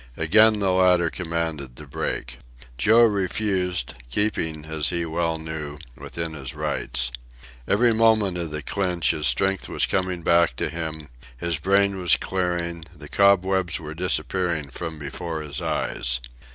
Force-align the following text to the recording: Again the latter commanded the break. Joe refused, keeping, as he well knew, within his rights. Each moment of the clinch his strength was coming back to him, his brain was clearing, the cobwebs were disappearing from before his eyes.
Again 0.17 0.57
the 0.57 0.71
latter 0.71 1.11
commanded 1.11 1.75
the 1.75 1.85
break. 1.85 2.39
Joe 2.75 3.03
refused, 3.03 3.93
keeping, 4.09 4.65
as 4.65 4.89
he 4.89 5.05
well 5.05 5.37
knew, 5.37 5.77
within 5.95 6.33
his 6.33 6.55
rights. 6.55 7.11
Each 7.69 7.77
moment 7.77 8.35
of 8.35 8.49
the 8.49 8.63
clinch 8.63 9.11
his 9.11 9.27
strength 9.27 9.69
was 9.69 9.85
coming 9.85 10.23
back 10.23 10.55
to 10.55 10.69
him, 10.71 11.09
his 11.37 11.59
brain 11.59 12.01
was 12.01 12.15
clearing, 12.17 12.83
the 12.95 13.09
cobwebs 13.09 13.79
were 13.79 13.93
disappearing 13.93 14.69
from 14.71 14.97
before 14.97 15.43
his 15.43 15.61
eyes. 15.61 16.19